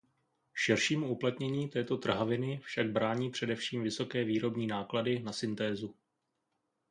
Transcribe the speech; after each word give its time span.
Širšímu 0.53 1.09
uplatnění 1.09 1.69
této 1.69 1.97
trhaviny 1.97 2.59
však 2.63 2.87
brání 2.89 3.31
především 3.31 3.83
vysoké 3.83 4.23
výrobní 4.23 4.67
náklady 4.67 5.19
na 5.19 5.31
syntézu. 5.33 5.95